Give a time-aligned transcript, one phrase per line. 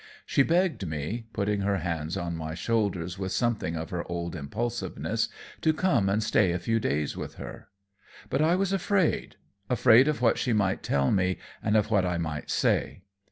[0.25, 5.29] She begged me, putting her hands on my shoulders with something of her old impulsiveness,
[5.61, 7.67] to come and stay a few days with her.
[8.27, 9.35] But I was afraid
[9.69, 13.03] afraid of what she might tell me and of what I might say.